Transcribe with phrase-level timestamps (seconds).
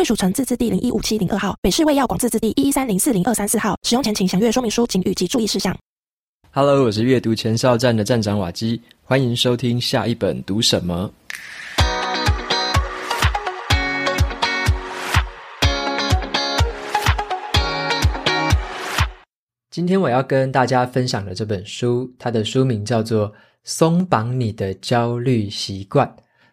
[0.00, 3.76] 贵属城自治地零一五七零二号，北市卫药广自治地一一三零四零二三四号。
[3.82, 5.76] 使用前请详阅说明书、警语及注意事项。
[6.52, 11.12] Hello，我是阅读前哨站的站长瓦基，欢迎收听下一本读什么。
[19.70, 23.28] 今天我要跟大家分享的这本书，它的书名叫做
[23.64, 26.08] 《松绑你的焦虑习惯》。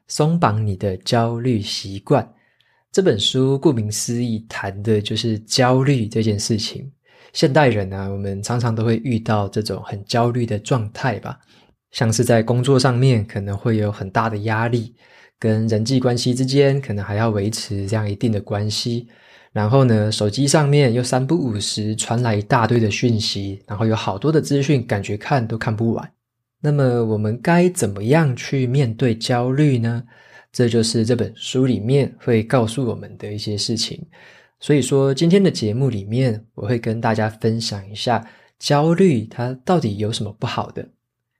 [0.10, 2.30] 松绑你的焦虑习惯。
[2.92, 6.90] 这本书顾名思义，谈的就是焦虑这件事情。
[7.34, 11.38] 现代人呢、啊，我们常常都会遇到这种很焦虑的状态吧，
[11.92, 14.96] 像是在工作上面可能会有很大的压力，
[15.38, 19.08] 跟人际关系之间可能还要维持这样一定的关系。
[19.52, 26.12] 然后呢，手机上面又三不五时传来一大堆的讯息，然后有好多的资讯，感觉看都看不完。
[26.62, 30.04] 那么我们该怎么样去面对焦虑呢？
[30.58, 34.04] 这就是这本书里面会告诉我们的一些事情。
[34.60, 38.28] 所以说，今天的节目里面，我会跟大家分享一下
[38.58, 40.90] 焦虑它到底有什么不好的。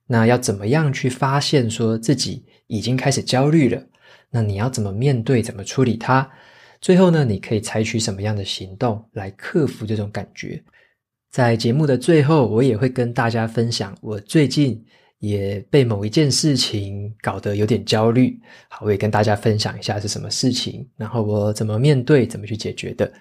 [0.06, 3.84] 那要怎么样去发现说自己已经开始焦虑了？
[4.30, 5.42] 那你要怎么面对？
[5.42, 6.30] 怎么处理它？
[6.80, 10.64] 最后呢，你可以采取什么样的行动来克服这种感觉？
[11.32, 14.86] 在节目的最后，我也会跟大家分享我最近。
[15.20, 23.12] 也被某一件事情搞得有点焦虑，好，我也跟大家分享一下是什么事情，然后我怎么面对，怎么去解决的。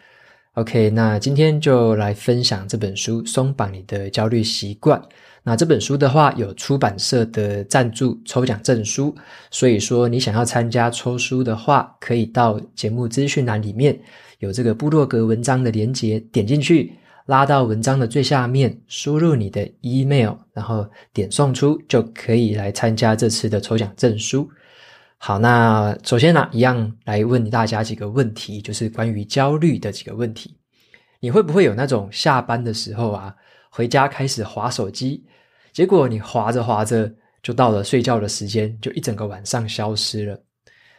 [0.55, 4.99] OK，那今天就来分享这本书《松绑你的焦虑习惯》。
[5.43, 9.15] 那这本书的话，有出版社的赞助抽奖证书，
[9.51, 13.99] 所以说你想要参加抽书的话，可以到节目资讯栏里面
[14.39, 16.93] 有这个部落格文章的连接，点进去。
[17.27, 24.49] 拉到文章的最下面，输入你的 email，然后点送出，就可以来参加这次的抽奖证书。
[25.19, 30.57] 好，那首先呢，一样来问大家几个问题，就是关于焦虑的几个问题。
[31.19, 33.35] 你会不会有那种下班的时候啊，
[33.71, 35.25] 回家开始划手机，
[35.73, 40.41] 结果你划着划着就到了睡觉的时间，就一整个晚上消失了？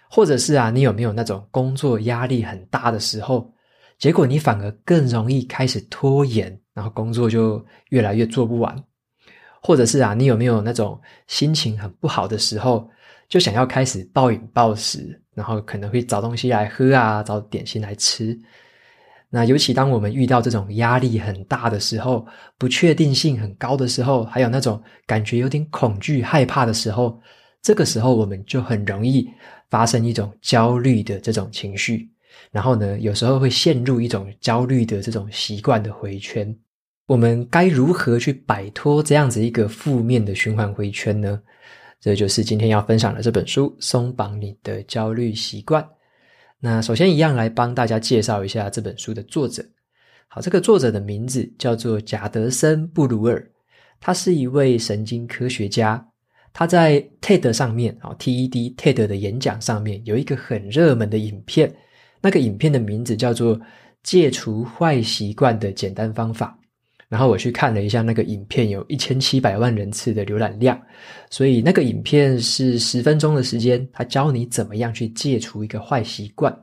[0.10, 3.50] 或者是啊，你有没有那种工作压力很大的时候？
[3.98, 8.84] 结果你反而更容易开始拖延，然后工作就越来越做不完。
[9.62, 12.90] 或者是啊，你有没有那种心情很不好的时候，
[13.28, 18.38] 就想要开始暴饮暴食，然后可能会找东西来喝啊，找点心来吃。
[19.30, 22.26] 那尤其当我们遇到这种压力很大的时候，
[22.58, 27.20] 不确定性很高的时候，还有那种感觉有点恐惧、害怕的时候，
[27.62, 29.28] 这个时候我们就很容易
[29.70, 32.10] 发生一种焦虑的这种情绪。
[32.52, 36.56] 然后呢，有时候会陷入一种焦虑的这种习惯的回圈。
[37.06, 41.42] 我们该如何去摆脱这样子一个负面的循环回圈呢？
[42.00, 45.82] 这就是今天要分享的这本书《松绑你的焦虑习惯》。
[46.60, 49.66] 那首先一样来帮大家介绍一下这本书的作者。
[50.28, 53.50] 好，这个作者的名字叫做贾德森·布鲁尔，
[54.00, 56.06] 他是一位神经科学家。
[56.52, 61.74] 他在 TED 上面啊，TED TED 的演讲上面有一个很热门的影片。
[62.22, 63.58] 那个影片的名字叫做
[64.04, 66.58] 《戒除坏习惯的简单方法》，
[67.08, 70.80] 然后我去看了一下那个影片，有一千七百万人次的浏览量，
[71.30, 76.56] 所以那个影片是十分钟的时间，他教你怎么样去戒除一个坏习惯。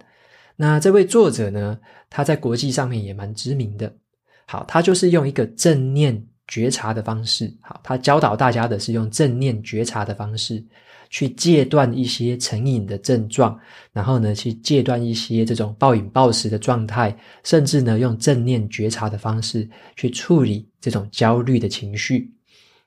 [0.57, 1.79] 那这位作者呢，
[2.09, 3.93] 他在国际上面也蛮知名的。
[4.47, 10.63] 好，他就是用一个正念觉察的方式，好，他教导大家的是用正念觉察的方式。
[11.15, 13.57] 去戒断一些成瘾的症状，
[13.93, 22.35] 然后呢，去戒断一些这种暴饮暴食的状态，甚至呢，用正念觉察的方式去处理这种焦虑的情绪。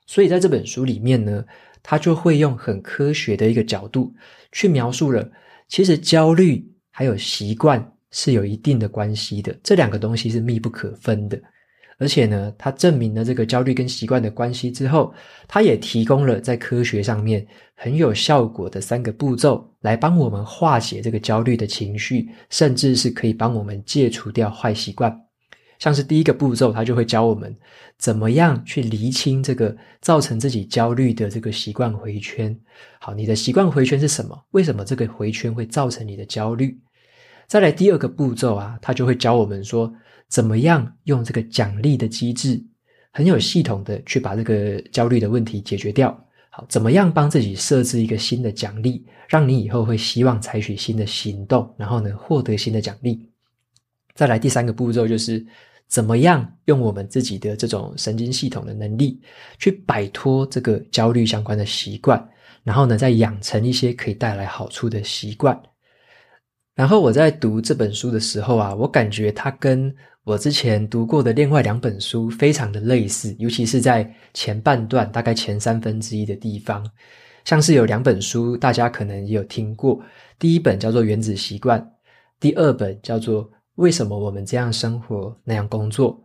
[0.04, 1.42] 所以在这本书里面呢，
[1.82, 4.12] 他就会用很科学的一个角度
[4.52, 5.26] 去描述了，
[5.66, 11.40] 其实焦虑还有习惯是有一定的关系的，这两个东西是密不可分的。
[12.00, 15.12] 而且呢，他证明了这个焦虑跟习惯的关系之后，
[15.48, 17.44] 他也提供了在科学上面
[17.80, 25.16] 很有效果的三个步骤，来帮我们化解这个焦虑的情绪，甚至是可以帮我们戒除掉坏习惯。
[25.78, 27.56] 像是第一个步骤，他就会教我们
[27.96, 32.58] 怎么样去厘清这个造成自己焦虑的这个习惯回圈。
[32.98, 34.36] 好，你的习惯回圈是什么？
[34.50, 36.76] 为什么这个回圈会造成你的焦虑？
[37.46, 39.92] 再来第二个步骤啊，他就会教我们说，
[40.28, 42.60] 怎么样用这个奖励的机制，
[43.12, 46.24] 很有系统的去把这个焦虑的问题解决掉。
[46.68, 53.28] 怎么样帮自己设置一个新的奖励，让你以后会希望采取新的行动，然后呢，获得新的奖励。
[54.14, 55.46] 再来第三个步骤就是，
[55.86, 59.20] 怎么样用我们自己的这种神经系统的能力，
[59.58, 62.28] 去摆脱这个焦虑相关的习惯，
[62.64, 65.60] 然后呢，再养成一些可以带来好处的习惯。
[66.74, 69.94] 然后我在读这本书的时候啊，我感觉它跟
[70.28, 76.86] 我之前读过的另外两本书非常的类似，尤其是在前半段，大概前三分之一的地方，
[77.46, 79.98] 像是有两本书，大家可能也有听过，
[80.38, 81.80] 第一本叫做《原子习惯》，
[82.38, 83.50] 第二本叫做。
[83.76, 86.20] 为什么我们这样生活那样工作？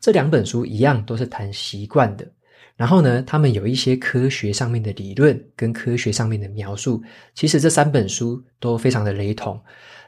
[0.00, 2.26] 这两本书一样都是谈习惯的。
[2.76, 7.00] 然后呢，他们有一些科学上面的理论跟科学上面的描述。
[7.32, 9.58] 其实这三本书都非常的雷同，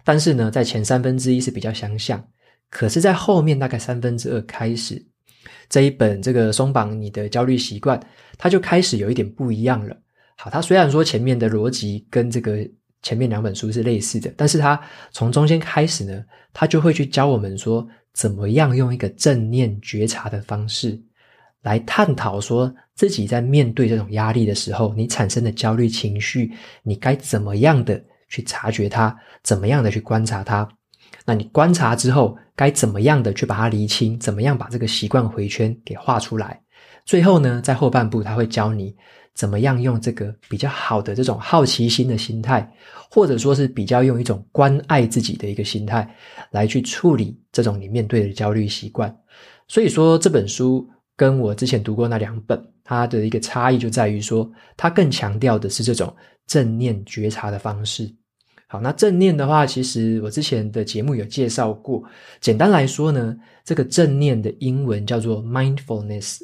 [0.04, 2.22] 但是呢，在前三分之一是比较相像。
[2.70, 5.04] 可是，在后面大概三分之二开始，
[5.68, 8.00] 这一本这个松绑你的焦虑习惯，
[8.36, 9.96] 它就开始有一点不一样了。
[10.36, 12.68] 好，它虽然说前面的逻辑跟这个。
[13.00, 14.78] 前面两本书是类似的，但是它
[15.12, 21.00] 从中间开始呢，它就会去教我们说，怎么样用一个正念觉察的方式
[21.62, 30.68] 来探讨，说自己在面对这种压力的时候，你产生的焦虑情绪，你该怎么样的去察觉它，怎么样的去观察它。
[31.24, 36.60] 那你观察之后，该怎么样的去把它厘清，怎么样把这个习惯回圈给画出来。
[37.04, 38.94] 最后呢，在后半部他会教你。
[39.34, 42.68] 怎么样用这个比较好的这种好奇心的心态，
[43.08, 46.12] 或者说是比较用一种关爱自己的一个心态，
[46.50, 49.16] 来去处理这种你面对的焦虑习惯。
[49.68, 50.84] 所以说这本书
[51.14, 56.12] 跟我之前读过那两本，它的一个差异就在于说，它更强调的是这种
[56.48, 58.12] 正念觉察的方式。
[58.70, 62.04] 好，那正念的话，其实我之前的节目有介绍过。
[62.38, 63.34] 简单来说呢，
[63.64, 66.38] 这个正念的英文叫做 mindfulness。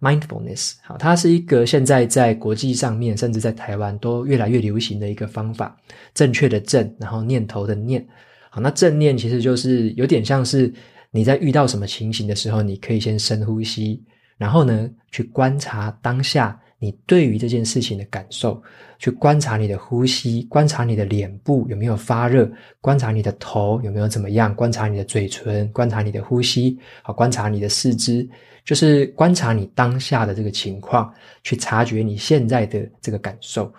[0.00, 5.76] Mindfulness，好，它是一个现在在国际上面，甚至在台湾都越来越流行的一个方法。
[6.12, 8.04] 正确的正，然后念头的念，
[8.50, 10.74] 好，那正念其实就是有点像是
[11.12, 14.02] 你在遇到什么情形的时候，你可以先深呼吸，
[14.36, 16.60] 然后呢，去观察当下。
[16.82, 18.60] 你对于这件事情的感受，
[18.98, 22.50] 去观察你的呼吸，观察你的脸部有没有发热，
[22.80, 28.28] 观察你的头有没有怎么样，观察你的嘴唇，观察你的呼吸，好，观察你的四肢，
[28.64, 31.14] 就是观察你当下的这个情况，
[31.44, 33.72] 去察觉你现在的这个感受。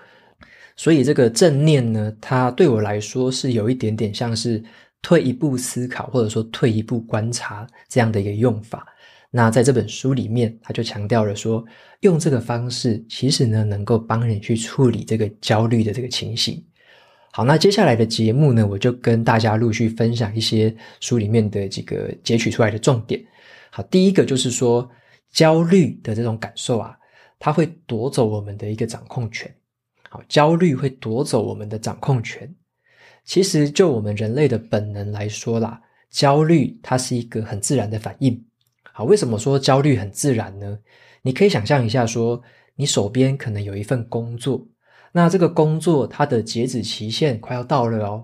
[0.78, 4.64] 所以这个正念呢，它对我来说是有一点点像是
[5.02, 8.88] 退一步思考，或者说退一步观察这样的一个用法。
[9.36, 11.66] 那在这本书里面，他就强调了说，
[12.02, 16.64] 用这个方式，其实呢，能够帮你去处理这个焦虑的这个情形。
[17.32, 23.20] 好，那接下来的节目呢，我就跟大家陆续分享一些书里面的几个截取出来的重点。
[23.72, 24.88] 好，第一个就是说，
[25.32, 26.96] 焦虑的这种感受啊，
[27.40, 29.52] 它会夺走我们的一个掌控权。
[30.12, 32.54] 好，焦虑会夺走我们的掌控权。
[33.26, 35.82] 其实就我们人类的本能来说啦，
[36.12, 38.40] 焦虑它是一个很自然的反应。
[38.95, 40.78] 好，为什么说焦虑很自然呢？
[41.24, 42.40] 你可以想象一下说，
[42.75, 44.63] 你手边可能有一份工作，
[45.12, 48.24] 那这个工作它的截止期限快要到了哦。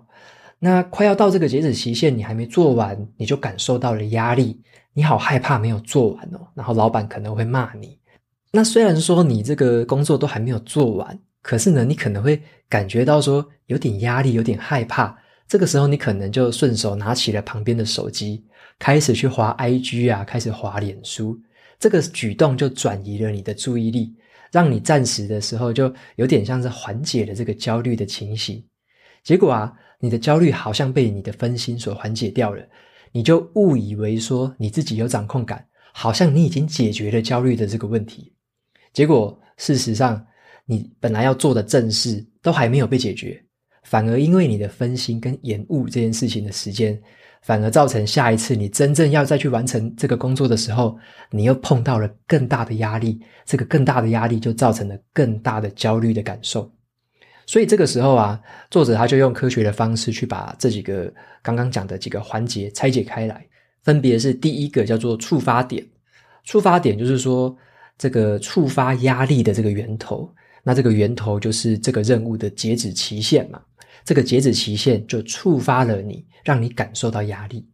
[0.59, 4.61] 那快要到这个截止期限，你还没做完，你就感受到了压力，
[4.93, 6.47] 你好害怕没有做完哦。
[6.53, 7.97] 然后老板可能会骂你。
[8.51, 15.17] 那虽然说你这个工作都还没有做完，可是呢，你可能会感觉到说有点压力，有点害怕。
[15.47, 18.45] 这个时候，你可能就顺手拿起了旁边的手机。
[18.79, 21.37] 开始去滑 IG 啊，开始滑脸书，
[21.77, 24.15] 这个举动就转移了你的注意力，
[24.53, 28.63] 让你暂时的时候就有点像是缓解了这个焦虑的情形。
[29.21, 32.65] 结果啊，你的焦虑好像被你的分心所缓解掉了，
[33.11, 38.33] 你就误以为说你自己有掌控感，好像你已经解决了焦虑的这个问题。
[38.93, 40.25] 结果事实上，
[40.65, 43.43] 你本来要做的正事都还没有被解决，
[43.83, 46.97] 反而因为你的分心跟延误这件事情的时间。
[47.41, 50.97] 反而造成下一次你真正要再去完成这个工作的时候，
[51.31, 56.71] 你又碰到了更大的压力，这个更大的压力就造成了更大的焦虑的感受。
[57.47, 63.43] 所以这个时候啊，作者他就用科学的方式去把这几个刚刚讲的几个环节拆解开来，
[63.81, 65.83] 分别是第一个叫做触发点，
[66.43, 67.55] 触发点就是说
[67.97, 70.31] 这个触发压力的这个源头，
[70.61, 73.59] 那这个源头就是这个任务的截止期限嘛。
[74.03, 77.67] 这个截止期限就触发了你，让你感受到压力。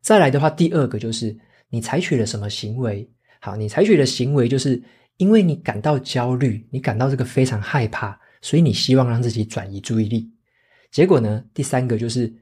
[0.00, 1.36] 再来的话，第二个就是
[1.68, 3.08] 你采取了什么行为？
[3.40, 4.82] 好，你采取的行为就是
[5.16, 10.30] 因为你感到焦虑，你感到这个非常害怕，所以你希望让自己转移注意力。
[10.90, 12.32] 结果呢，第三个就是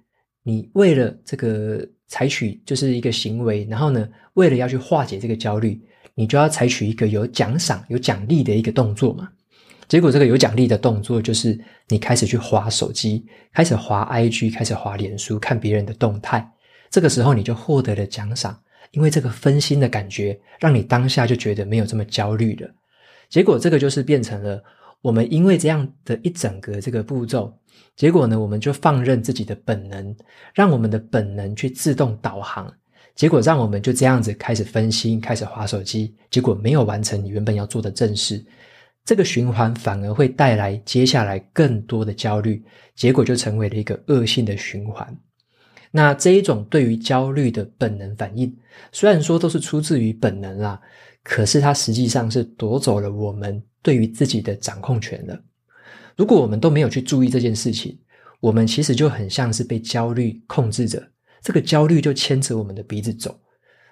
[0.43, 5.81] 你为了这个采取就是一个行为，然后呢，为了要去化解这个焦虑，
[6.15, 9.29] 你就要采取一个有奖赏、有奖励的一个动作嘛。
[9.89, 11.59] 结果这个有奖励的动作就是
[11.89, 16.49] 你开始去划手机，开始划 IG，开始划脸书，看别人的动态。
[16.91, 18.59] 这个时候你就获得了奖赏，
[18.93, 22.71] 因为这个分心的感觉，让你当下就觉得没有这么焦虑了。
[23.29, 24.63] 结果这个就是变成了
[25.01, 27.53] 我们因为这样的一整个这个步骤，
[27.97, 30.15] 结果呢，我们就放任自己的本能，
[30.55, 32.73] 让我们的本能去自动导航，
[33.15, 38.43] 结果让我们就这样子开始分心，开始划手机，结果没有完成你原本要做的正事。
[39.05, 42.63] 这个循环反而会带来接下来更多的焦虑，
[42.95, 45.19] 结果就成为了一个恶性的循环。
[45.91, 48.57] 那这一种对于焦虑的本能反应，
[48.93, 50.81] 虽然说都是出自于本能啦，
[51.23, 55.39] 可是它实际上是夺走了我们对于自己的掌控权了。
[56.17, 57.99] 如果我们都没有去注意这件事情，
[58.41, 61.03] 我们其实就很像是被焦虑控制着，
[61.43, 63.39] 这个焦虑就牵着我们的鼻子走。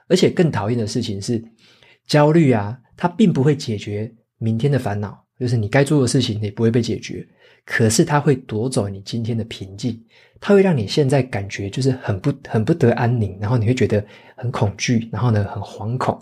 [0.08, 1.42] 而且更讨厌的事情是，
[2.06, 4.14] 焦虑啊，它并不会解决。
[4.40, 7.26] 明天的烦恼就是你该做的事情也不会被解决，
[7.64, 10.02] 可是它会夺走你今天的平静，
[10.40, 14.04] 它会让你现在感觉就是很不很不得安宁，然后你会觉得
[14.36, 16.18] 很恐惧，然后呢很惶恐，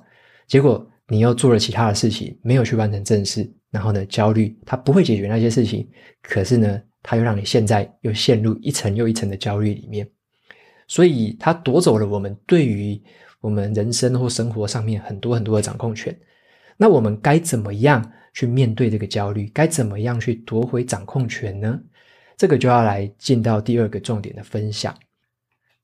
[0.49, 5.89] 结果你又做了其他的事情，没有去完成正事，然后呢焦虑，它不会解决那些事情，
[6.23, 10.09] 可是呢它又让你现在又陷入一层又一层的焦虑里面，
[10.89, 13.01] 所以它夺走了我们对于
[13.41, 16.17] 我们人生或生活上面很多很多的掌控权。
[16.79, 19.51] 那我们该怎么样去面对这个焦虑？
[19.53, 21.79] 该怎么样去夺回掌控权呢？
[22.37, 24.97] 这个就要来进到第二个重点的分享。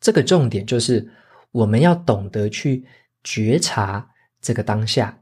[0.01, 1.05] 这个重点就是
[1.51, 2.85] 我们要懂得去
[3.25, 4.09] 觉察
[4.41, 5.19] 这个当下，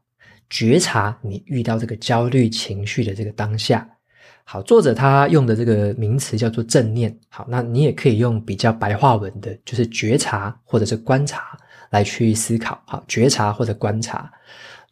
[0.51, 3.89] 觉察你遇到这个焦虑情绪的这个当下。
[4.45, 7.17] 好，作者他用的这个名词叫做正念。
[7.31, 11.57] 好，那你也可以用比较白话文的，就是觉察或者是观察
[11.91, 12.83] 来去思考。
[12.87, 14.31] 好，觉察或者观察。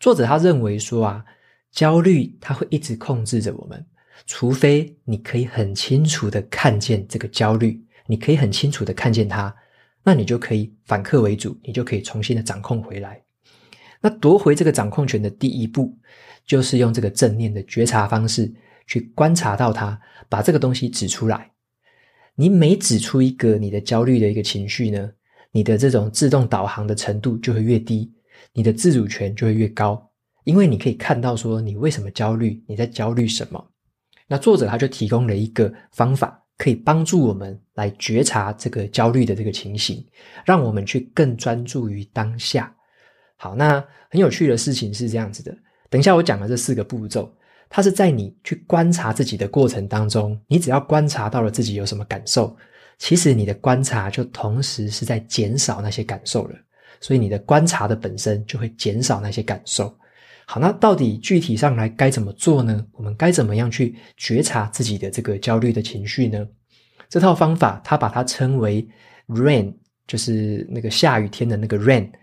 [0.01, 1.23] 作者他认为说啊，
[1.71, 3.85] 焦虑它会一直控制着我们，
[4.27, 9.55] 除非你可以很清楚的看见这个焦虑，你可以很清楚的看见它，
[10.03, 13.23] 那你就可以反客为主，你就可以重新的掌控回来。
[14.01, 15.95] 那夺回这个掌控权的第一步，
[16.47, 18.51] 就是用这个正念的觉察方式
[18.87, 21.51] 去观察到它，把这个东西指出来。
[22.37, 25.11] 你每指出一个你的焦虑的一个情绪呢，
[25.53, 28.11] 你的这种自动导航的程度就会越低。
[28.53, 30.11] 你的自主权就会越高，
[30.45, 33.65] 因为你可以看到说你为什么焦虑，你在焦虑什么。
[34.27, 40.05] 那作者他就提供了一个方法，可以帮助我们来觉察这个焦虑的这个情形，
[40.45, 42.73] 让我们去更专注于当下。
[43.37, 45.57] 好，那很有趣的事情是这样子的，
[45.89, 47.33] 等一下我讲的这四个步骤，
[47.69, 52.57] 它是在你去观察自己的过程当中，你只要观察到了自己有什么感受，
[52.99, 56.57] 其实你的观察就同时是在减少那些感受了。
[57.01, 59.99] 所以你的观察的本身就会减少那些感受。
[60.47, 62.85] 好，那到底具体上来该怎么做呢？
[62.93, 66.47] 我们该怎么样去觉察自己的这个焦虑的情绪呢？
[67.09, 68.89] 这套方法，它把它称为
[69.29, 69.75] RAIN，
[70.07, 72.17] 就是那个下雨天的那个 rain，R-A-I-N。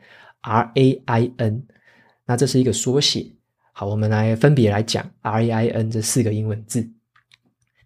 [2.26, 3.34] 那这是一个缩写。
[3.72, 6.90] 好，我们来分别来讲 R-A-I-N 这四个英文字。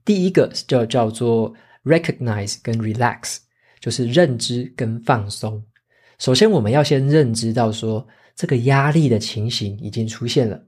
[0.04, 3.38] 第一个叫叫做 recognize 跟 relax，
[3.80, 5.64] 就是认知跟放松。
[6.22, 10.64] 首先，我们要先认知到说，这个压力的情形已经出现了，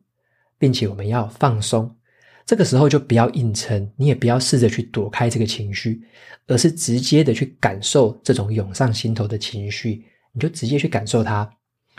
[0.57, 1.95] 并且我们要放松。
[2.43, 6.01] 这个时候就不要硬撑，你也不要试着去躲开这个情绪，
[6.47, 11.47] 而是直接的去感受这种涌上心头的情绪，你就直接去感受它。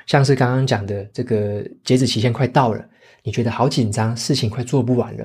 [0.04, 2.84] 像是刚刚讲的，这个截止期限快到了，
[3.23, 5.25] 你觉得好紧张，事情快做不完了，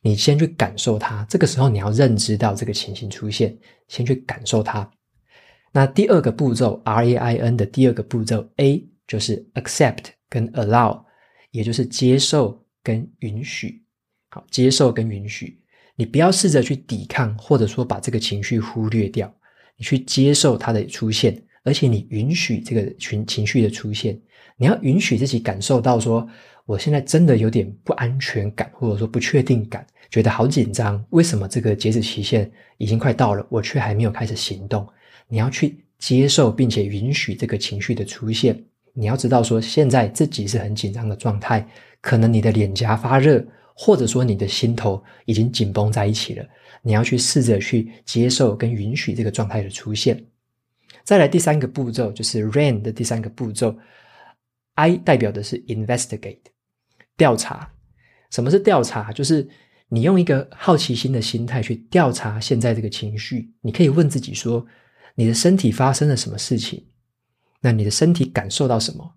[0.00, 1.26] 你先去感受它。
[1.28, 4.88] 这个时候你要认知到这个情形出现，先去感受它。
[5.76, 11.02] 那第二个步骤，R A I N 的第二个步骤 A 就是 accept 跟 allow，
[11.50, 13.82] 也就是接受跟允许。
[14.30, 15.60] 好，接受跟允许，
[15.96, 19.34] 你不要试着去抵抗，或者说把这个情绪忽略掉，
[19.76, 24.16] 你去接受它的出现，而且你允许这个情情绪的出现，
[24.56, 26.24] 你要允许自己感受到说，
[26.66, 31.04] 我现在真的有点不安全感，或者说不确定感，觉得好紧张。
[31.10, 34.88] 为什么这个截止期限已经快到了，我却还没有开始行动？
[35.28, 38.62] 你要去接受并且允许这个情绪的出现。
[38.92, 41.66] 你要知道说，现在自己是很紧张的状态，
[42.00, 46.46] 可能你的脸颊发热，或者说你的心头已经紧绷在一起了。
[46.80, 50.22] 你要去试着去接受跟允许这个状态的出现。
[51.02, 53.74] 再来第三个步骤就是 RAIN 的第三个步骤
[54.74, 56.38] ，I 代表的是 investigate，
[57.16, 57.72] 调查。
[58.30, 59.10] 什么是调查？
[59.12, 59.48] 就是
[59.88, 63.50] 你用一个好奇心的心态去调查现在这个情绪。
[63.62, 64.64] 你可以问自己说。
[65.14, 66.86] 你的身体发生了什么事情？
[67.60, 69.14] 那你的身体感受到什么？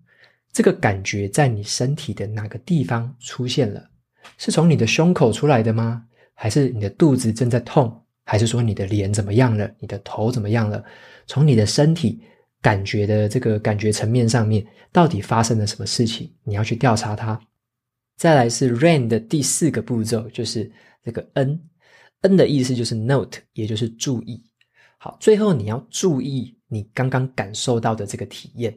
[0.52, 3.90] 这个感觉在你身体的哪个地方出现了？
[4.36, 6.04] 是从你的胸口出来的吗？
[6.34, 8.04] 还是你的肚子正在痛？
[8.24, 9.70] 还是说你的脸怎么样了？
[9.78, 10.84] 你的头怎么样了？
[11.26, 12.20] 从你的身体
[12.60, 16.32] 感觉的这个感觉层面上面，到底发生了什么事情？
[16.44, 17.38] 你要去调查它。
[18.16, 20.70] 再来是 RAIN 的第四个步骤，就是
[21.04, 24.42] 这个 N，N 的意思就是 Note，也就是注意。
[25.00, 28.76] 好，最后你要注意你刚刚感受到的这个体验。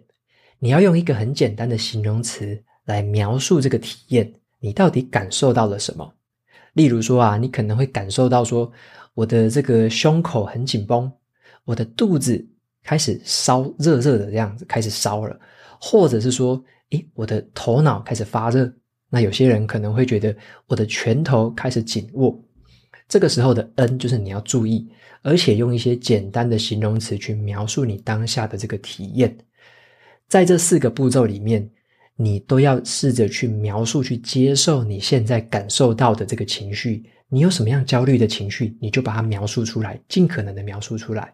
[0.59, 6.13] 你要用一个很简单的形容词来描述这个体验，你到底感受到了什么？
[6.73, 8.71] 例如说啊，你可能会感受到说，
[9.15, 11.11] 我的这个胸口很紧绷，
[11.65, 12.47] 我的肚子
[12.83, 15.39] 开始烧，热热的这样子开始烧了，
[15.79, 18.71] 或者是说，诶，我的头脑开始发热。
[19.09, 20.33] 那有些人可能会觉得
[20.67, 22.39] 我的拳头开始紧握。
[23.11, 24.87] 这个时候的 N 就是你要注意，
[25.21, 29.37] 而且用一些简单的形容词去描述你当下的这个体验。
[30.29, 31.69] 在这四个步骤里面，
[32.15, 37.03] 你都要试着去描述、去接受你现在感受到的这个情绪。
[37.27, 41.33] 你有什么样焦虑的情绪，你就把它描述出来，尽可能的描述出来。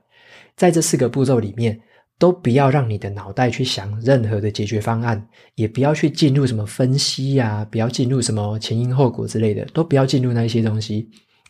[0.56, 1.80] 在这四个步骤里面，
[2.18, 11.08] 都不要让你的脑袋去想任何的解决方案，也不要去进入什么分析呀，不要进入什么前因后果之类的，都不要进入那一些东西，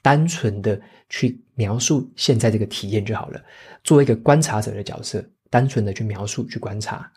[0.08, 3.44] 单纯的去描述现在这个体验就好了。
[3.84, 7.12] 做一个观察者的角色，单纯的去描述、去观察。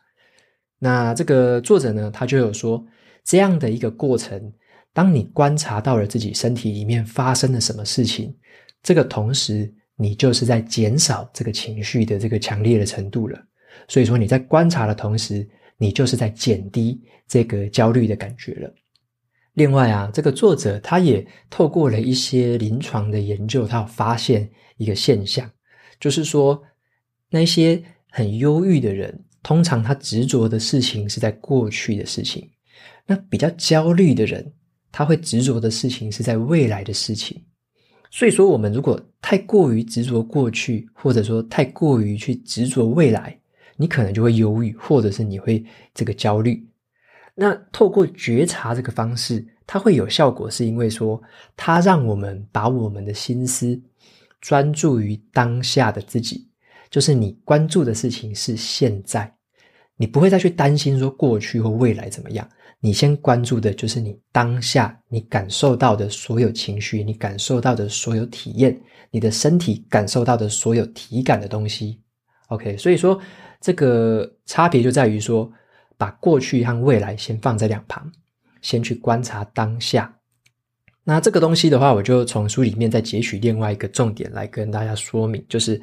[0.77, 2.85] 那这个作者呢，他就有说，
[3.23, 4.53] 这样的一个过程，
[4.93, 8.35] 当你观察到了自己身体里面发生了什么事情，
[8.83, 13.41] 这个同时，你就是在减少这个情绪的这个强烈的程度了。
[13.87, 18.75] 所以说，你在观察的同时，你就是在减低这个焦虑的感觉了。
[19.61, 25.51] 另外啊，这个作者他也透过了一些临床的研究，他有发现一个现象，
[26.01, 26.63] 就是说，
[27.29, 29.23] 那些很忧郁的人。
[29.43, 32.49] 通常他执着的事情是在过去的事情，
[33.07, 34.51] 那比较焦虑的人，
[34.91, 37.45] 他会执着的事情是在未来的事情。
[38.11, 43.39] 所以说，我们如果太过于执着过去，或者说太过于去执着未来，
[43.77, 46.67] 你可能就会忧郁，或者是你会这个焦虑。
[47.41, 51.19] 那透过觉察这个方式，它会有效果，是因为说，
[51.57, 53.81] 它让我们把我们的心思
[54.43, 56.47] 专注于当下的自己。
[56.91, 59.33] 就是你关注的事情是现在，
[59.97, 62.47] 你不会再去担心说过去或未来怎么样。
[62.79, 68.79] 你先关注的就是你当下你感受到的所有情绪，你感受到的所有体验，
[69.11, 72.03] 你的身体感受到的所有体感的东西。
[72.49, 73.19] OK，所以说
[73.63, 75.51] 这个差别就在于说，
[76.01, 78.11] 把过去和未来先放在两旁，
[78.63, 80.11] 先去观察当下。
[81.05, 85.79] 那这个东西的话，我就从书里面再截取另外一个重点来跟大家说明，就是。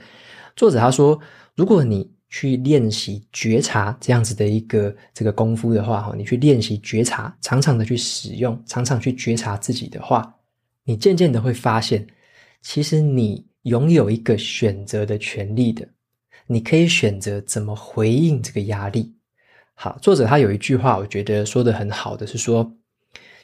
[0.56, 1.20] 作者他说，
[1.54, 10.34] 如果你去练习觉察这样子的一个这个功夫的话，哈，你去练习觉察，常常的去使用，常常去觉察自己的话，
[10.84, 12.08] 你渐渐的会发现，
[12.64, 15.88] 其实你拥有一个选择的权利的，
[16.48, 19.14] 你可以选择怎么回应这个压力。
[19.80, 22.76] 好，作者他有一句话，我觉得说的很好的是说，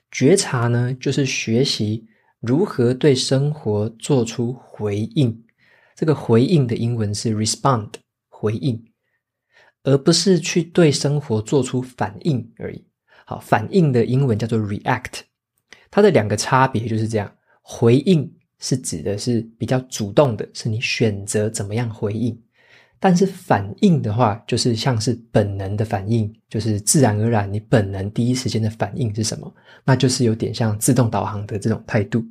[0.10, 2.08] 觉察呢，就是学习
[2.40, 5.44] 如何对生活做出回应。
[5.96, 7.90] 这个回应的英文是 respond，
[8.30, 8.84] 回应，
[9.84, 12.84] 而不是去对生活做出反应而已。
[13.28, 15.20] 好，反应的英文叫做 react，
[15.92, 17.32] 它的两个差别就是这样。
[17.62, 22.36] 回应是指的是比较主动的，是你选择怎么样回应；
[23.06, 29.54] 但是反应的话，就是像是本能的反应，就是自然而然你本能第一时间的反应是什么？
[29.84, 32.24] 那就是有点像自动导航的这种态度。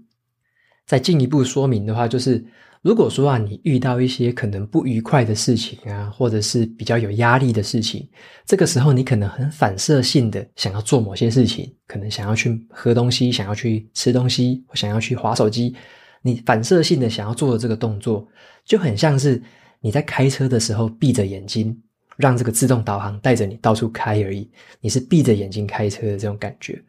[0.87, 2.43] 再进一步说明的话，就是。
[2.81, 8.09] 如果说啊，你遇到一些可能不愉快的事情啊，或者是比较有压力的事情，
[8.45, 15.77] 这个时候你可能很反射性的想要做某些事情，可能想要去喝东西，想要去吃东西，想要去划手机，
[16.23, 18.27] 你反射性的想要做的这个动作，
[18.65, 19.41] 就很像是
[19.83, 21.79] 你在开车的时候闭着眼睛，
[22.17, 26.83] 让这个自动导航带着你到处开而已，你是闭着眼睛开车的这种感觉。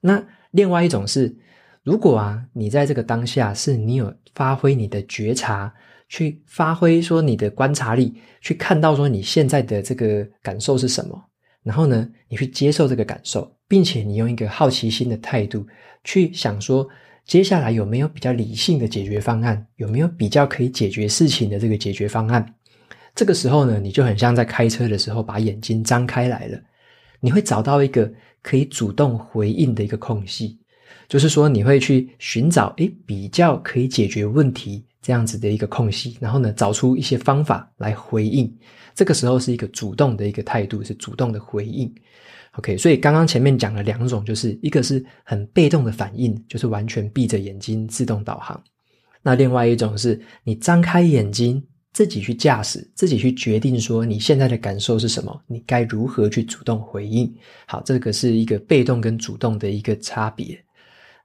[0.00, 1.36] 那另外一种是。
[1.84, 5.72] 如果啊，你在这个当下是你有发挥你的觉察，
[6.06, 11.18] 去发挥说你的观察力，去看到说你现在的这个感受是什么，
[11.62, 15.66] 然后呢，你去接受这个感受，并且你用一个好奇心的态度
[16.04, 16.86] 去想说，
[17.28, 22.54] 接下来有没有比较理性的解决方案，有没有比较可以解决事情的这个解决方案？
[23.14, 26.58] 这个时候呢，你就很像在开车的时候把眼睛张开来了，
[27.20, 28.10] 你会找到一个
[28.42, 30.58] 可以主动回应的一个空隙。
[31.06, 38.50] 就是说，你会去寻找诶比较可以解决问题这样子的一个空隙，然后呢，找出一些方法来回应。
[38.94, 41.94] 这个时候是一个主动的一个态度，是主动的回应。
[42.56, 48.58] OK，所以刚刚前面讲了两种，就是一个是很被动的反应，就是完全闭着眼睛自动导航；
[49.22, 57.32] 那另外一种是你张开眼睛，自己去驾驶，自己去决定说你现在的感受是什么，你该如何去主动回应。
[57.66, 60.58] 好，这个是一个被动跟主动的一个差别。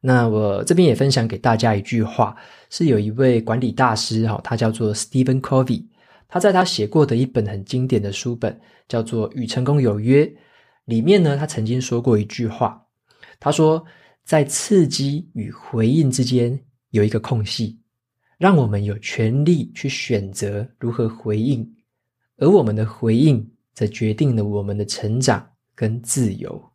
[0.01, 2.35] 那我这边也分享给大家一句话，
[2.69, 5.85] 是有一位管理大师哈，他叫做 Stephen Covey，
[6.27, 10.25] 他在他写过的一本很经典的书本叫做《与成功有约》
[10.85, 12.85] 里面呢，他曾经说过一句话，
[13.39, 13.83] 他说
[14.23, 16.59] 在刺激与回应之间
[16.91, 17.79] 有一个空隙，
[18.37, 21.67] 让我们有权利去选择如何回应，
[22.37, 26.71] 而我们的回应则决定了我们的成长跟自由。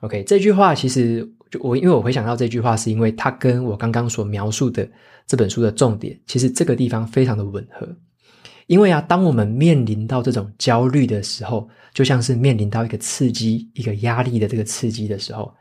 [0.00, 1.30] OK，这句话其实。
[1.52, 4.90] 就我，因为我回想到这句话，是因为它跟我刚刚所描述的
[5.26, 7.86] 这本书的重点，其实这个地方非常的吻合。
[8.72, 15.54] 因为啊，当我们面临到这种焦虑的时候，就像是面临到一个刺激、一个压力的这个刺激的时候，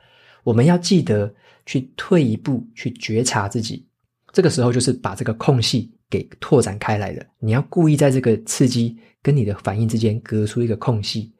[0.45, 1.29] 我们要记得
[1.65, 3.85] 去退一步，去觉察自己。
[4.31, 7.21] 这个时候就是把这个空隙给拓展开来了。
[7.37, 11.33] 你要故意在这个刺激跟你的反应之间隔出一个空隙，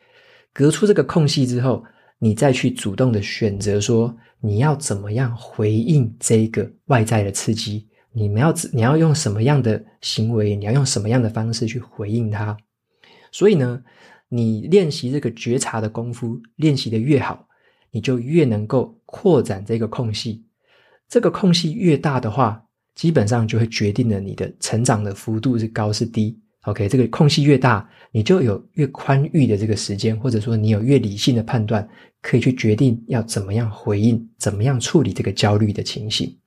[0.52, 1.82] 隔出这个空隙之后，
[2.20, 7.88] 你再去主动的选择说，你要怎么样回应这个外在的刺激？
[8.13, 10.56] 你们要你要用什么样的行为？
[10.56, 12.58] 你要用什么样的方式去回应他？
[13.32, 13.82] 所以呢，
[14.28, 17.47] 你练习这个觉察的功夫，练习的越好，
[17.89, 20.43] 你就越能够扩展这个空隙。
[21.08, 22.62] 这个空隙越大的话，
[22.95, 26.38] 基本上就会决定了你的成长的幅度是高是低。
[26.63, 31.88] OK，这个空隙越大，你就有越宽裕的这个时间，或者说你有越理性的判断，
[32.21, 36.38] 可以去决定要怎么样回应，怎么样处理这个焦虑的情形。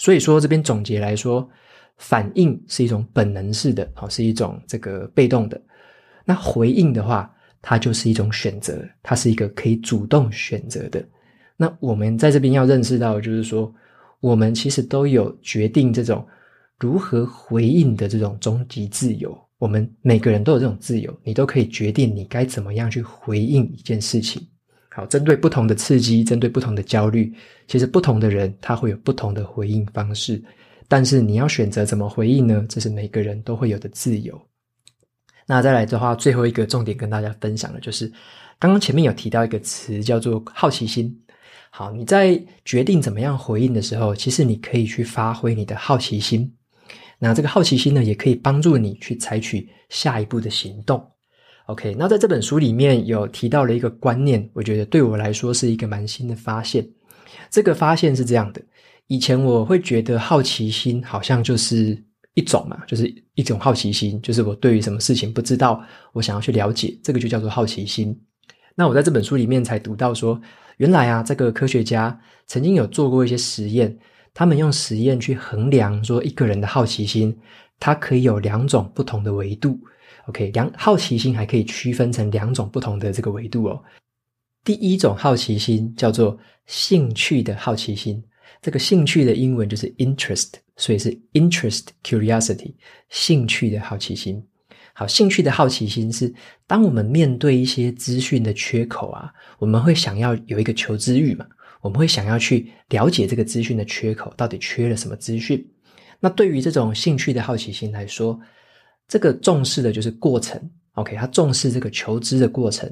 [0.00, 1.46] 所以说，这边总结来说，
[1.98, 5.60] 反应是一种本能式的，好，是一种这个被动的。
[6.24, 11.06] 那回应的话，它就是一种选择，它是一个可以主动选择的。
[11.54, 13.70] 那我们在这边要认识到，就是说，
[14.20, 16.26] 我们其实都有决定这种
[16.78, 19.38] 如何回应的这种终极自由。
[19.58, 24.40] 我们每个人都有这种自由，你都可以决定你该怎么样去回应一件事情。
[24.92, 27.32] 好，针对不同的刺激，针对不同的焦虑，
[27.68, 30.42] 其实不同的人他会有不同的回应方式。
[30.88, 32.66] 但是你要选择怎么回应呢？
[32.68, 34.40] 这是每个人都会有的自由。
[35.46, 38.12] 那再来的话，最后一个重点跟大家分享的就是，
[38.58, 41.16] 刚刚前面有提到一个词叫做好奇心。
[41.70, 46.52] 好，你在决定怎么样回应的时候，其实你可以去发挥你的好奇心。
[47.18, 51.09] 那这个好奇心呢，也可以帮助你去采取下一步的行动。
[51.70, 56.84] OK，那在这本书里面有提到了一个观念，我觉得对我来说是一个蛮新的发现。
[57.48, 58.60] 这个发现是这样的：
[59.06, 61.96] 以前我会觉得好奇心好像就是
[62.34, 65.80] 一种嘛，就是一种好奇心，就是我对于什么事情不知道，
[66.12, 68.20] 我想要去了解，这个就叫做好奇心。
[68.74, 70.40] 那我在这本书里面才读到说，
[70.78, 73.96] 原来啊，这个科学家曾经有做过一些实验。
[74.34, 77.36] 他们用实验去衡量说一个人的好奇心，
[77.78, 79.78] 它可以有两种不同的维度。
[80.26, 83.82] OK，两好奇心还可以区分成两种不同的这个维度哦。
[84.64, 88.22] 第一种好奇心叫做兴趣的好奇心，
[88.60, 92.74] 这个兴趣的英文就是 interest，所以是 interest curiosity，
[93.08, 94.44] 兴趣的好奇心。
[94.92, 96.32] 好，兴趣的好奇心是
[96.66, 101.46] 当我们面对一些资讯的缺口啊，我们会想要有一个求知欲嘛。
[101.80, 105.66] 我们会想要去了解这个资讯的缺口，到底缺了什么资讯。
[106.18, 108.38] 那对于这种兴趣的好奇心来说，
[109.10, 110.58] 这个重视的就是过程。
[110.92, 112.90] OK，他重视这个求知的过程。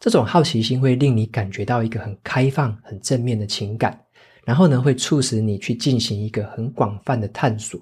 [0.00, 4.00] 这种好奇心会令你感觉到一个很开放、很正面的情感，
[4.44, 7.80] 然后呢，会促使你去进行一个很广泛的探索。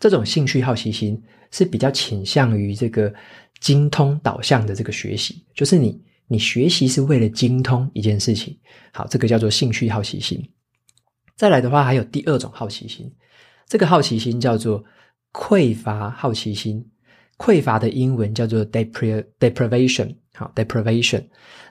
[0.00, 1.22] 这种兴趣好奇心
[1.52, 3.14] 是比较倾向于这个
[3.60, 6.02] 精通导向的这个学习，就是你。
[6.26, 8.58] 你学习是为了精通一件事情，
[8.94, 10.42] 好，这个叫做兴趣好奇心。
[11.36, 13.14] 再来的话，还有第二种好奇心，
[13.68, 14.82] 这个好奇心叫做
[15.34, 16.82] 匮乏好奇心。
[17.38, 21.22] 匮乏的英文叫做 deprivation，好，deprivation。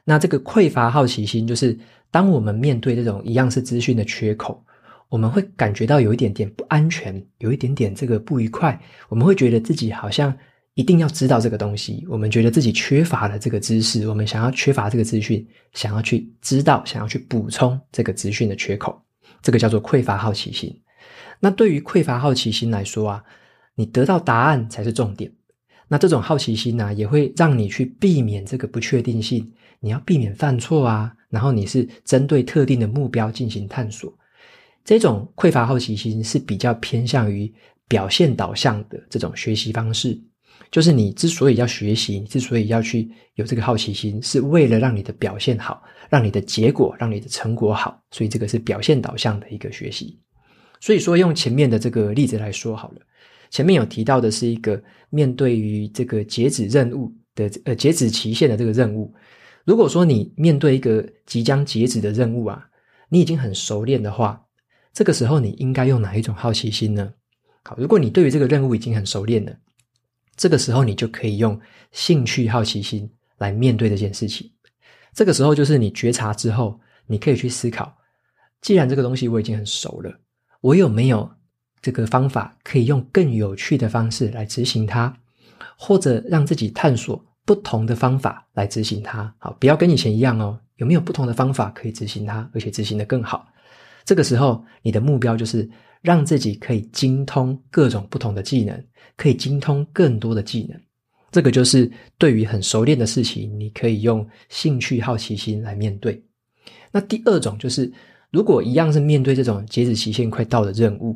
[0.04, 1.78] 那这个匮乏好奇心，就是
[2.12, 4.64] 当我们面对这种一样是资讯的缺口，
[5.10, 10.36] 我们会感觉到有一点点不安全，有一点点这个不愉快，我们会觉得自己好像。
[10.76, 19.00] 一定要知道这个东西，我们觉得自己缺乏了这个知识，我们想要缺乏这个资讯，想要去知道，想要去补充这个资讯的缺口，
[19.44, 20.76] 这个叫做匮乏好奇心。
[21.40, 23.24] 那对于匮乏好奇心来说啊，
[23.76, 25.32] 你得到答案才是重点。
[25.94, 29.48] 那这种好奇心呢，也会让你去避免这个不确定性，
[29.80, 34.12] 你要避免犯错啊，然后你是针对特定的目标进行探索。
[34.84, 37.54] 这种匮乏好奇心是比较偏向于
[37.88, 40.20] 表现导向的这种学习方式。
[40.72, 48.02] 就是你之所以要学习，你之所以要去有这个好奇心，是为了让你的表现好，让你的结果，让你的成果好。
[48.10, 50.20] 所以这个是表现导向的一个学习。
[50.80, 53.02] 所以说，用前面的这个例子来说好了。
[53.54, 59.14] 前面有提到的是一个面对于这个截止任务的呃截止期限的这个任务。
[59.64, 62.68] 如果说你面对一个即将截止的任务啊，
[63.10, 64.44] 你已经很熟练的话，
[64.92, 67.14] 这个时候你应该用哪一种好奇心呢？
[67.64, 69.56] 好，如果你对于这个任务已经很熟练了。
[70.36, 71.62] 这个时候，你就可以用
[71.92, 74.52] 兴趣好奇心来面对这件事情。
[75.14, 77.96] 这个时候，就是你觉察之后，你可以去思考：
[78.62, 80.12] 既然这个东西我已经很熟了，
[80.60, 81.32] 我有没有
[81.84, 85.16] 这个方法可以用更有趣的方式来执行它，
[85.78, 89.32] 或者让自己探索不同的方法来执行它？
[89.38, 90.60] 好，不要跟以前一样哦。
[90.78, 93.48] 有没有不同的方法可以执行它，而且执行得更好？
[94.04, 95.70] 这个时候，你的目标就是
[96.02, 98.84] 让自己可以精通各种不同的技能。
[99.16, 100.80] 可以精通更多的技能，
[101.30, 106.20] 这个就是对于很熟练的事情，你可以用兴趣好奇心来面对。
[106.92, 107.94] 那第二种就是，
[108.32, 111.16] 如果一样是面对这种截止期限快到的任务，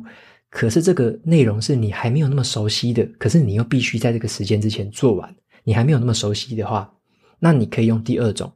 [0.50, 5.34] 可是这个内容是你还没有那么熟悉的，可是你又必须在这个时间之前做完，
[5.64, 6.92] 你还没有那么熟悉的话，
[7.38, 8.52] 那你可以用第二种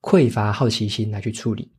[0.00, 1.70] 匮乏好奇心来去处理。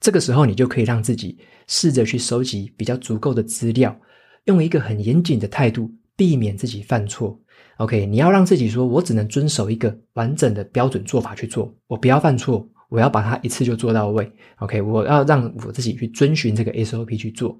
[0.00, 3.98] 这个时候，你就可以让自己试着去收集比较足够的资料，
[4.44, 5.90] 用一个很严谨的态度。
[6.16, 7.40] 避免自己犯错
[7.78, 8.04] ，OK？
[8.04, 14.82] 你要让自己说，我只能遵守一个完整的标准做法去做，我不要犯错，我要把它一次就做到位，OK？
[14.82, 17.58] 我要让我自己去遵循这个 SOP 去做。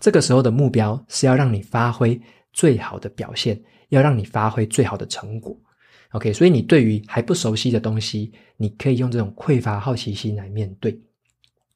[0.00, 2.20] 这个时候的目标是要让你发挥
[2.52, 5.56] 最好的表现，要让你发挥最好的成果
[6.12, 6.32] ，OK？
[6.32, 10.98] 所以你对于还不熟悉的东西，你可以用这种匮乏好奇心来面对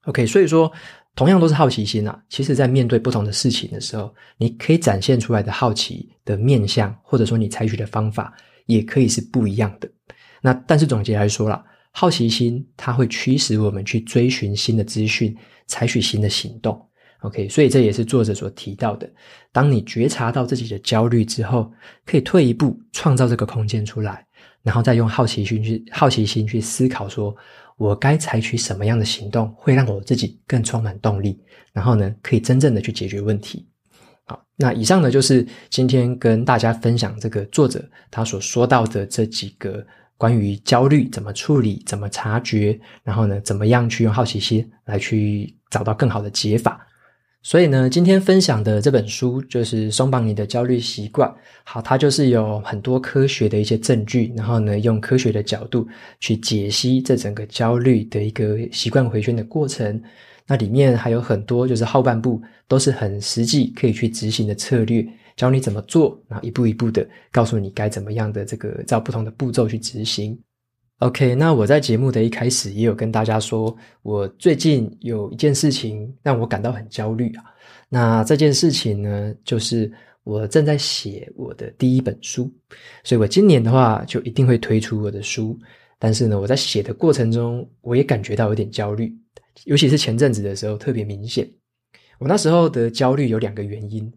[0.04, 0.26] ，OK？
[0.26, 0.70] 所以说。
[1.16, 8.33] 同样都是好奇心啊，其实在面对不同的事情的时候，你可以展现出来的好奇的面向，或者说你采取的方法，
[8.66, 9.90] 也可以是不一样的。
[10.40, 16.80] 那但是总结来说啦，好奇心它会驱使我们去追寻新的资讯，采取新的行动。
[17.22, 19.11] OK，所以这也是作者所提到的。
[19.52, 21.72] 当你觉察到自己的焦虑之后，
[22.06, 24.26] 可以退一步，创造这个空间出来，
[24.62, 27.35] 然后再用好奇心去好奇心去思考说。
[27.76, 31.40] 我该采取什么样的行动，会让我自己更充满动力？
[31.72, 33.66] 然后呢，可以真正的去解决问题。
[34.26, 39.83] 好，那以上呢，就是今天跟大家分享这个作者他所说到的这几个
[40.18, 46.87] 关于焦虑怎么处理、怎么察觉，然后呢，怎么样去用好奇心来去找到更好的解法。
[47.42, 51.35] 所以呢，今天分享的这本书就是松绑你的焦虑习惯。
[51.64, 55.88] 好，它就是有很多科学的一些证据，然后呢，用科学的角度
[56.20, 60.03] 去解析这整个焦虑的一个习惯回圈的过程。
[60.46, 70.38] 那里面还有很多，就是后半部都是很实际可以去执行的策略，教你怎么做，然后一步一步的告诉你该怎么样的这个照不同的步骤去执行。
[71.01, 77.45] OK，那我在节目的一开始也有跟大家说，我最近有一件事情让我感到很焦虑啊。
[77.89, 79.91] 那这件事情呢，就是
[80.25, 82.53] 我正在写我的第一本书，
[83.03, 85.59] 所以我今年的话就一定会推出我的书。
[85.99, 89.11] 但是呢，我在写的过程中，我也感觉到有点焦虑，
[89.65, 91.51] 尤其是前阵子的时候特别明显。
[92.19, 94.13] 我那时候的焦虑有两个原因，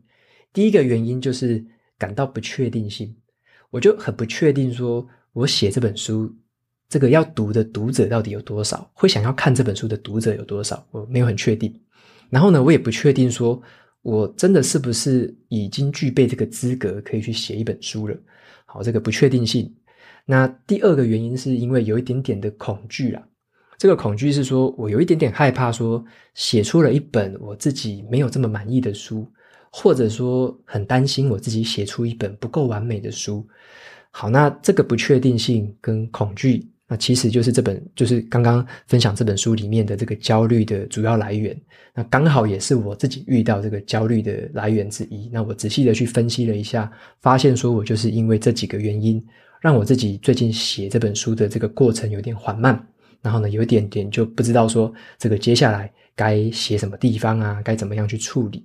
[0.51, 1.63] 第一个原因就是
[1.97, 3.15] 感到不确定性，
[3.69, 6.29] 我就很不确定说我写这本书。
[6.93, 8.87] 这个要读的读者到底有多少？
[8.93, 10.85] 会想要看这本书的读者有多少？
[10.91, 11.73] 我没有很确定。
[12.29, 13.59] 然后呢，我也不确定说，
[14.03, 18.15] 我真的是不是已经具备这个资格可以去写一本书了？
[18.67, 19.73] 好，这个不确定性。
[20.23, 23.27] 那第二个原因是因为有一点点的恐惧啦。
[23.75, 29.27] 这个恐惧是说我有一点点害怕，说写出了一本我自己没有这么满意的书，
[29.71, 33.43] 或者说很担心我自己写出一本不够完美的书。
[34.11, 36.69] 好，那这个不确定性跟恐惧。
[36.93, 41.59] 那其实就是这本，就是刚刚分享这本书里面的这个焦虑的主要来源。
[41.95, 45.27] 那刚好也是我自己遇到这个焦虑的来源之一。
[45.33, 49.19] 那我仔细的去分析了一下，发现说我就是因为这几个原因，
[49.59, 52.79] 让我自己最近写这本书的这个过程有点缓慢。
[53.23, 58.63] 然后呢，有一点点就不知道说这个接下来该写什么地方啊，该怎么样去处理。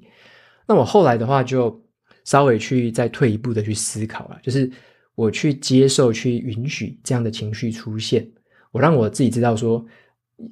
[0.67, 1.83] 那我后来的话就
[2.25, 4.71] 稍微去再退一步的去思考了，就是。
[5.19, 8.25] 我去接受、去允许这样的情绪出现，
[8.71, 9.85] 我让我自己知道说，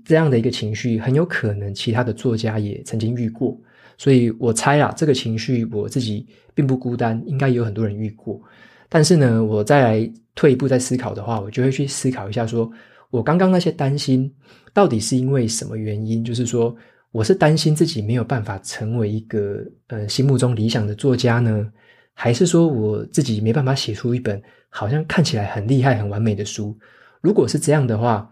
[0.05, 3.57] 这样的一个情绪很有可能其他的作家也曾经遇过，
[3.97, 8.43] 所以我猜啊，这个情绪我自己并不孤单，应该有很多人遇过。
[8.89, 12.73] 但是呢，我再来退一步再思考的话，我就会去思考一下说，说
[13.11, 14.29] 我刚刚那些担心
[14.75, 16.25] 到底是因为什么原因？
[16.25, 16.75] 就是说，
[17.13, 21.71] 我是担心自己没有办法成为一个呃心目中理想的作家呢？
[22.19, 24.43] 还是说我自己没办法写出一本
[24.77, 26.77] 好像看起来很厉害、很完美的书？
[27.23, 28.31] 如果是这样的话，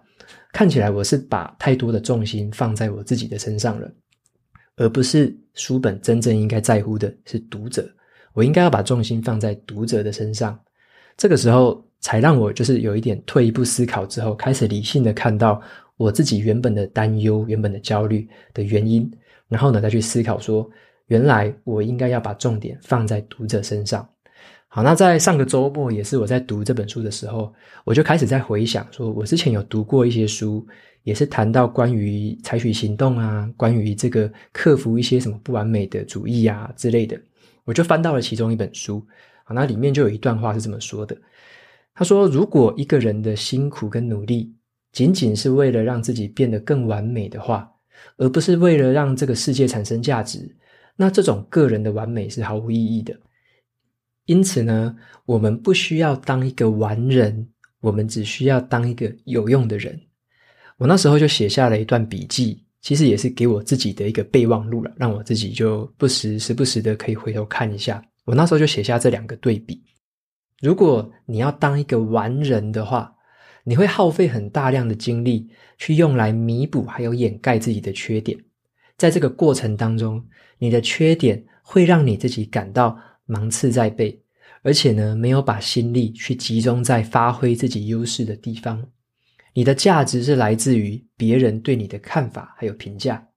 [0.52, 3.90] 看起来我是把太多的重心放在我自己的身上了，
[4.76, 7.88] 而不是书本真正应该在乎的是读者。
[8.34, 10.58] 我应该要把重心放在读者的身上。
[11.16, 15.58] 这个时候才让我就是有一点退一步思考之后，开始理性的看到
[15.96, 19.10] 我自己原本的担忧、原本的焦虑的原因，
[19.48, 20.68] 然后呢再去思考说，
[21.06, 24.06] 原来我应该要把重点放在读者身上。
[24.68, 27.54] 好，那在上个周末也是我在读这本书的时候，
[27.84, 30.66] 我就开始在回想说，我之前有读过一些书，
[31.04, 37.16] 也是谈到关于采取行动啊，关于这个克服一些什么不完美的主义啊之类的，
[37.64, 39.00] 我就翻到了其中一本书。
[39.44, 41.16] 好，那里面就有一段话是这么说的，
[41.94, 44.52] 他说：“如果一个人的辛苦跟努力
[44.90, 47.70] 仅仅是为了让自己变得更完美的话，
[48.16, 50.56] 而不是为了让这个世界产生价值，
[50.96, 53.14] 那这种个人的完美是毫无意义的。
[54.26, 57.48] 因此呢，我们不需要当一个完人，
[57.80, 60.00] 我们只需要当一个有用的人。”
[60.78, 68.04] 我那时候就写下了一段笔记，其实也是给我自己的一个备忘录了，让我自己就不时时不时的可以回头看一下。
[68.24, 69.80] 我那时候就写下这两个对比：
[70.60, 73.14] 如果你要当一个完人的话，
[73.62, 78.38] 你会耗费很大量的精力去用来弥补还有掩盖自己的缺点，
[78.96, 80.26] 在这个过程当中，
[80.58, 84.20] 你的缺点会让你自己感到芒刺在背，
[84.62, 88.86] 而且呢，没有把心力去集中在发挥自己优势的地方。
[89.52, 93.28] 你的价值是来自于别人对你的看法还有评价。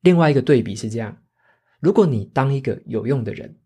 [0.00, 1.18] 另外一个对比是这样：
[1.80, 3.56] 如果你当一个有用的人，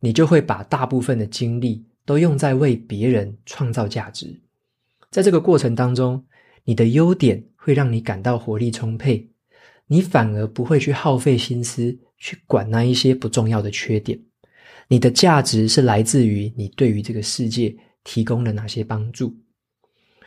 [0.00, 4.40] 你就会把大部分的精力都用在为别人创造价值，
[5.10, 6.24] 在这个过程当中，
[6.64, 9.30] 你的优点会让你感到活力充沛，
[9.86, 14.20] 你反而不会去耗费心思去管那一些不重要的缺点。
[14.88, 17.74] 你的价值是来自于你对于这个世界
[18.04, 19.36] 提供了哪些帮助。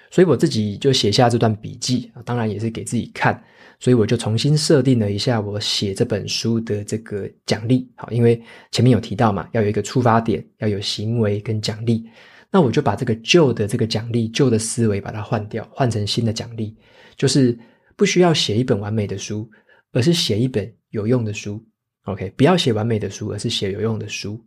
[0.10, 3.42] 所以我自己就写下这段笔记，当然也是给自己看。
[3.80, 8.40] 所以我就重新设定了一下我写这本书的这个奖励，好，因为
[8.72, 12.06] 前面有提到嘛，要有一个出发点，要有行为跟奖励。
[12.52, 16.78] 那我就把这个旧的这个奖励、旧的思维把它换掉，换成新的奖励，
[17.16, 17.58] 就是
[17.96, 19.50] 不需要写一本完美的书，
[19.94, 21.66] 而是写一本有用的书。
[22.04, 24.40] OK，不要写完美的书，而是写有用的书。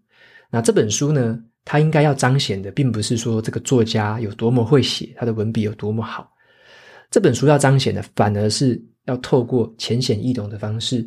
[0.54, 6.30] 那这本书呢，它应该要彰显的，并不是说这个作家有多么会写，他的文笔有多么好。
[7.10, 8.80] 这本书要彰显的，反而是。
[9.06, 11.06] 要透过浅显易懂的方式，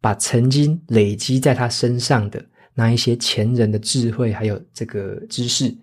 [0.00, 2.40] 把曾经累积在他身上的
[2.74, 5.76] 那一些前人的智慧，还有这个知识，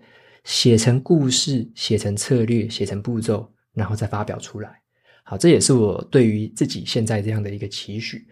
[0.44, 4.80] 写成故事，写成策略，写成步骤，然后再发表出来。
[5.24, 8.26] 好，这也是我对于自己现在这样的一个期许。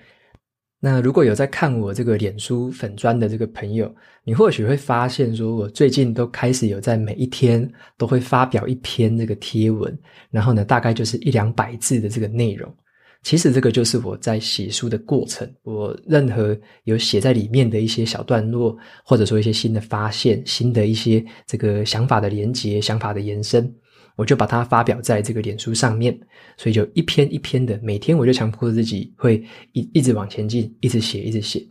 [0.83, 9.97] 那如果有在看我这个脸书粉砖的这个朋友，你或许会发现，说我最近都开始有在每一天都会发表一篇这个贴文，
[10.31, 12.75] 然后呢，大概就是一两百字的这个内容。
[13.23, 23.71] 其实这个就是我在写书的过程，我任何有写在里面的一些小段落，或者说一些新的发现、新的一些这个想法的连接、想法的延伸，
[24.20, 26.14] 我就把它发表在这个脸书上面。
[26.59, 31.66] 所以就一篇一篇的，每天我就强迫自己会一一直往前进，一直写，一直写。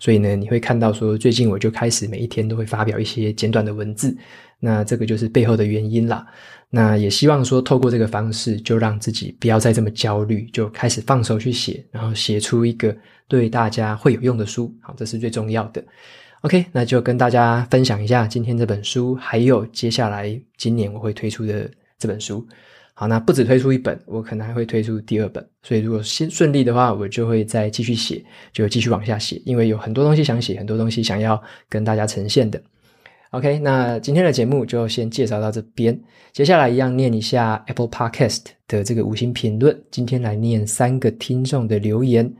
[0.00, 4.16] 所以呢，你会看到说，最近我就开始每一天都会发表一些简短的文字。
[4.58, 6.26] 那这个就是背后的原因啦。
[6.70, 12.96] 那也希望说，透过这个方式，就让自己不要再这么焦虑，就开始放手去写，然后写出一个
[13.28, 14.74] 对大家会有用的书。
[14.80, 15.84] 好，这是最重要的。
[16.40, 21.70] OK，那就跟大家分享一下今天这本书，还有接下来今年我会推出的
[22.02, 22.44] 这本书。
[22.94, 25.48] 好，那不止推出一本，我可能还会推出第二本。
[25.62, 32.60] 所以如果先顺利的话，我就会再继续写，就继续往下写，因为有很多东西想写，很多东西想要跟大家呈现的。
[33.30, 35.98] OK，那今天的节目就先介绍到这边。
[36.32, 39.80] 接下来一样念一下 Apple Podcast 的这个五星评论。
[39.90, 42.34] 今天来念三个听众的留言。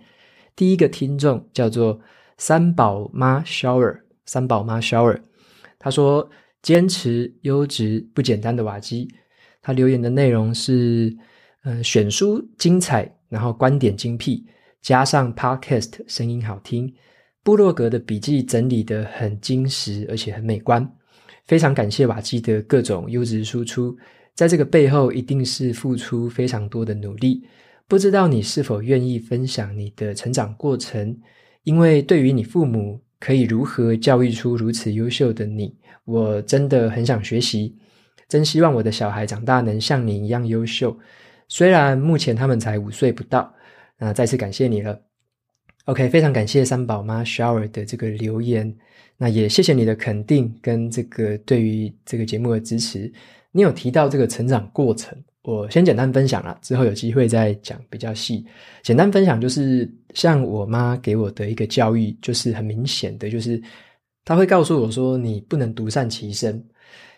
[0.54, 1.98] 第一个听众叫做
[2.36, 5.18] 三宝妈 Shower，三宝妈 Shower，
[5.78, 6.28] 他说
[6.60, 9.08] ：“坚持优质不简单的瓦基。”
[9.62, 11.16] 他留言的内容是：
[11.62, 14.44] 嗯、选书精彩，然后观点精辟，
[14.82, 16.92] 加上 Podcast 声音好听。
[17.44, 20.88] 部落格的笔记整理得很精实，而且很美观。
[21.44, 23.96] 非常感谢瓦基的各种优质输出，
[24.34, 27.42] 在这个背后一定是付出非常多的努力。
[27.88, 31.16] 不知道你是否愿意分享你的成长过程？
[31.64, 37.76] 因为对于你父母可以如何教育出如此优秀的你，我真的很想学习。
[38.32, 40.98] 真希望我的小孩长大能像你一样优秀。
[41.48, 43.54] 虽然目前他们才五岁不到，
[43.98, 44.98] 那再次感谢你了。
[45.84, 48.74] OK，非常感谢三宝妈 Shower 的这个留言，
[49.18, 53.12] 那也谢谢你的肯定跟这个对于这个节目的支持。
[53.50, 58.46] 你有提到这个成长过程，我先简单分享啦，之后有机会再讲比较细。
[58.82, 63.62] 简单分享就是，像我妈给我的一个教育，就是很明显的，就是
[64.24, 66.64] 她会告诉我说，你不能独善其身，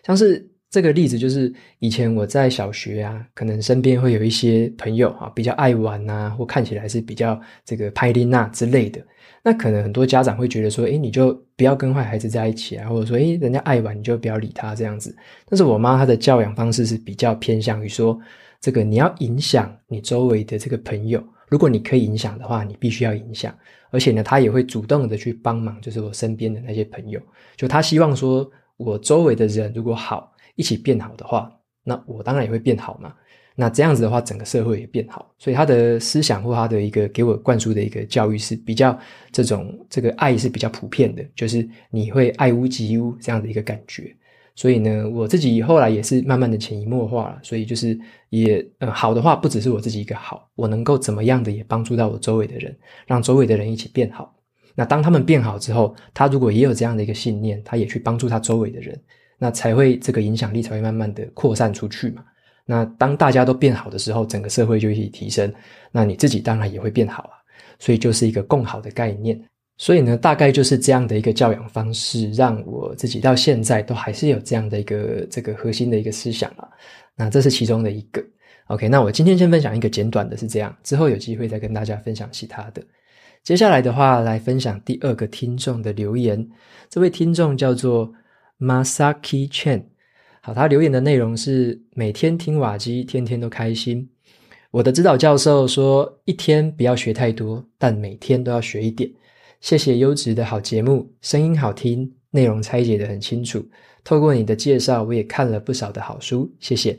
[0.05, 0.45] 像是。
[0.69, 9.01] 这个例子就是以前我在小学啊，可能身边会有一些朋友啊，比较爱玩啊，或看起来是比较这个派丽娜之类的。
[9.41, 15.15] 那可能很多家长会觉得说，诶，你就不要跟坏孩子在一起啊，或者说，诶，人家爱玩你就不要理他这样子。
[15.47, 18.19] 但是我妈她的教养方式是比较偏向于说，
[18.59, 23.55] 这个你要影响你周围的这个朋友，如果你可以影响的话，你必须要影响。
[23.91, 27.21] 而且呢，她也会主动的去帮忙，就是我身边的那些朋友，
[27.55, 30.33] 就她希望说我周围的人如果好。
[30.55, 31.51] 一起变好的话，
[31.83, 33.13] 那我当然也会变好嘛。
[33.57, 35.33] 那这样子的话，整个社会也变好。
[35.37, 38.97] 所以他的思想或他的一个给我灌输的一个教育是比较
[39.31, 44.13] 这种这个爱是比较普遍的，就是你会爱屋及乌这样的一个感觉。
[44.55, 47.39] 所以呢，我自己后来也是慢慢的潜移默化了。
[47.43, 47.97] 所以就是
[48.29, 52.77] 也呃好的话，不只是我自己一个好，我能够怎么样的也帮助到我周围的人，
[53.07, 54.35] 让周围的人一起变好。
[54.75, 59.01] 那当他们变好之后，他如果也有这样的一个信念，他也去帮助他周围的人。
[59.37, 62.23] 那才会这个影响力才会慢慢的扩散出去嘛。
[62.65, 65.53] 那当大家都变好的时候，整个社会就一起提升，
[65.91, 67.37] 那你自己当然也会变好啊。
[67.77, 69.39] 所以就是一个共好的概念。
[69.77, 76.67] 所以呢，大概就是这样的一个教养方式，让我自己到现在都还是有这样的一个这个核心的一个思想啊。
[77.15, 78.23] 那这是其中的一个。
[78.67, 82.81] OK，那我今天先分享一个简短的，是这样，之后有机会再跟大家分享其他的。
[83.43, 86.49] 接下来的话，来分享第二个听众的留言。
[86.89, 88.11] 这位听众叫做。
[88.59, 89.83] Masaki Chen，
[90.41, 94.09] 好，他留言的内容是每天听瓦基，天天都开心。
[94.71, 99.11] 我的指导教授说，一天不要学太多，但每天都要学一点。
[99.59, 103.65] 谢谢优质的好节目，声音好听，内容拆解得很清楚。
[104.03, 106.97] 透过你的介绍，我也看了不少的好书，谢谢。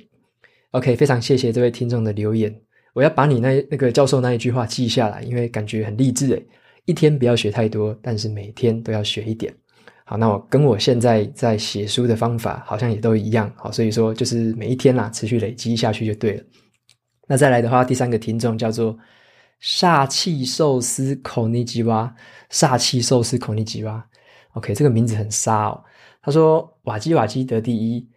[0.73, 2.55] OK，非常谢谢这位听众的留言，
[2.93, 6.47] 我要把你那那个教授那一句话记下来，因为感觉很励志诶。
[6.85, 9.55] 一天不要学太多，但是每天都要学一点。
[10.09, 16.45] 好，那我跟我现在在写书的方法好像也都一样，好，所以说就是每一天啦，持续累积下去就对了。
[17.27, 18.97] 那再来的话，第三个听众叫做
[19.61, 22.15] 煞气寿司口尼吉哇，
[22.53, 24.07] 煞气寿司口尼吉哇
[24.53, 25.83] ，OK，这个名字很杀哦。
[26.23, 28.09] 他说瓦基瓦基得第一，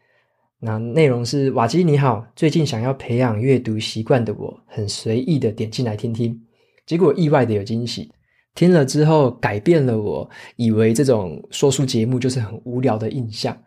[0.59, 6.39] 那内容是瓦基你好，最近想要培养阅读习惯的我，很随意的点进来听听，
[6.85, 8.11] 结果意外的有惊喜。
[8.59, 13.57] 听了之后，改变了我以为这种说书节目就是很无聊的印象。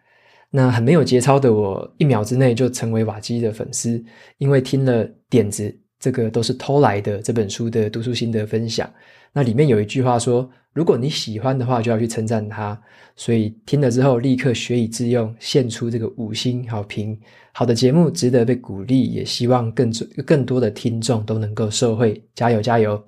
[0.51, 4.05] 那很没有节操的我，一秒之内就成为瓦基的粉丝，
[4.37, 7.23] 因为听了点子，这个都是偷来的。
[7.23, 8.87] 这本书的读书心得分享，
[9.33, 12.79] 那里面有一句话说：“如果你喜欢的话，就要去称赞他。”
[13.17, 17.19] 所以听了之后，立刻学以致用，献出这个五星好评。
[17.55, 19.91] 好的节目值得被鼓励，也希望更
[20.27, 22.23] 更多的听众都能够受惠。
[22.35, 23.03] 加油，加油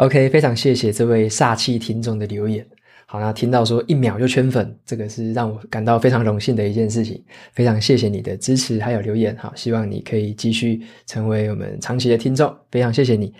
[0.00, 2.66] ！OK，非常谢谢这位煞气听众的留言。
[3.04, 7.22] 好，那听到说一秒就圈粉，这个是让我感到非常荣幸的一件事情。
[7.52, 12.50] 非常谢谢你的支持还有留言，好，希望你可以继续成为我们长期的听众。
[12.70, 13.30] 非常谢谢你。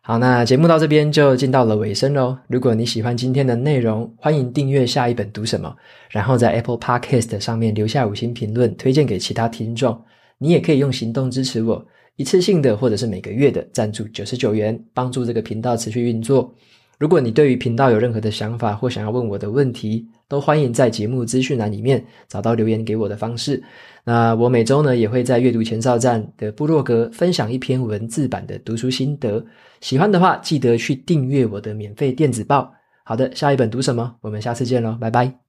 [0.00, 2.38] 好，那节目到这边就进到了尾声喽。
[2.48, 5.76] 如果你喜欢今天的内容，欢迎订阅下一本读什么，
[6.08, 10.02] 然后在 Apple Podcast 上面留下五星评论，推荐给其他听众。
[10.38, 11.86] 你也可以用行动支持我。
[12.16, 16.52] 一次性的或者是每个月的赞助九十九元，帮助这个频道持续运作。
[16.98, 23.62] 如果你对于频道有任何的想法或想要问我的问题，都欢迎在节目资讯栏里面找到留言给我的方式。
[24.02, 29.44] 那我每周呢也会在阅读前哨站的部落格分享一篇文字版的读书心得。
[29.82, 32.72] 喜欢的话，记得去订阅我的免费电子报。
[33.04, 34.16] 好的，下一本读什么？
[34.22, 35.45] 我们下次见喽，拜拜。